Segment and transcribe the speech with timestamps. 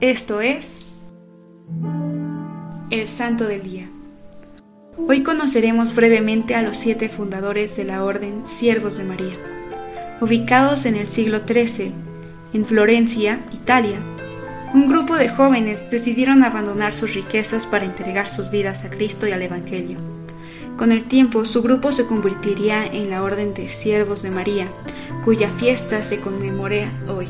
[0.00, 0.88] Esto es
[2.90, 3.90] el Santo del Día.
[4.96, 9.34] Hoy conoceremos brevemente a los siete fundadores de la Orden Siervos de María.
[10.22, 11.92] Ubicados en el siglo XIII,
[12.54, 13.98] en Florencia, Italia,
[14.72, 19.32] un grupo de jóvenes decidieron abandonar sus riquezas para entregar sus vidas a Cristo y
[19.32, 19.98] al Evangelio.
[20.78, 24.72] Con el tiempo, su grupo se convertiría en la Orden de Siervos de María,
[25.26, 27.28] cuya fiesta se conmemora hoy,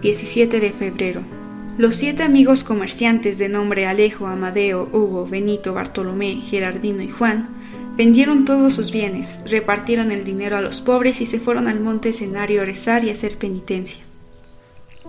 [0.00, 1.37] 17 de febrero.
[1.78, 7.50] Los siete amigos comerciantes de nombre Alejo, Amadeo, Hugo, Benito, Bartolomé, Gerardino y Juan
[7.96, 12.08] vendieron todos sus bienes, repartieron el dinero a los pobres y se fueron al monte
[12.08, 14.00] escenario a rezar y hacer penitencia.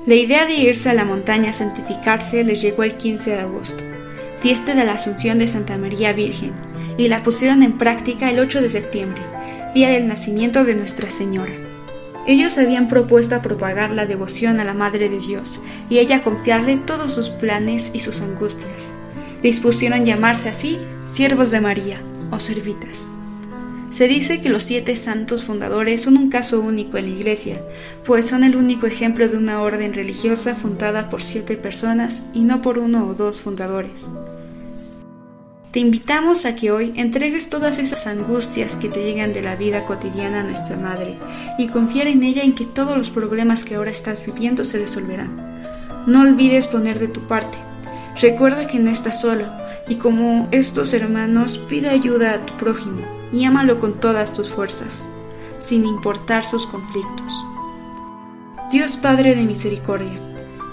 [0.05, 3.83] La idea de irse a la montaña a santificarse les llegó el 15 de agosto,
[4.39, 6.53] fiesta de la Asunción de Santa María Virgen,
[6.99, 9.23] y la pusieron en práctica el 8 de septiembre,
[9.73, 11.68] día del nacimiento de Nuestra Señora.
[12.29, 16.77] Ellos habían propuesto a propagar la devoción a la Madre de Dios y ella confiarle
[16.77, 18.93] todos sus planes y sus angustias.
[19.41, 21.97] Dispusieron llamarse así siervos de María
[22.29, 23.07] o servitas.
[23.89, 27.63] Se dice que los siete santos fundadores son un caso único en la Iglesia,
[28.05, 32.61] pues son el único ejemplo de una orden religiosa fundada por siete personas y no
[32.61, 34.07] por uno o dos fundadores.
[35.71, 39.85] Te invitamos a que hoy entregues todas esas angustias que te llegan de la vida
[39.85, 41.15] cotidiana a nuestra Madre
[41.59, 46.07] y confiar en ella en que todos los problemas que ahora estás viviendo se resolverán.
[46.07, 47.59] No olvides poner de tu parte.
[48.19, 49.45] Recuerda que no estás solo
[49.87, 55.07] y como estos hermanos pide ayuda a tu prójimo y ámalo con todas tus fuerzas,
[55.59, 57.31] sin importar sus conflictos.
[58.71, 60.19] Dios Padre de Misericordia,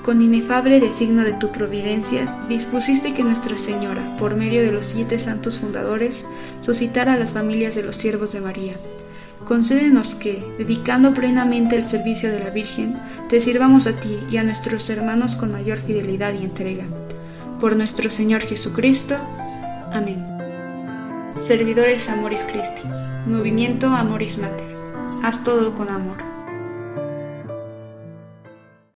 [0.07, 5.19] con inefable designo de tu providencia, dispusiste que Nuestra Señora, por medio de los siete
[5.19, 6.27] santos fundadores,
[6.61, 8.75] suscitara a las familias de los siervos de María.
[9.45, 12.97] Concédenos que, dedicando plenamente el servicio de la Virgen,
[13.29, 16.85] te sirvamos a ti y a nuestros hermanos con mayor fidelidad y entrega.
[17.59, 19.17] Por nuestro Señor Jesucristo.
[19.93, 20.25] Amén.
[21.35, 22.83] Servidores Amoris Christi.
[23.27, 24.77] Movimiento Amoris Mater.
[25.25, 26.36] Haz todo con amor.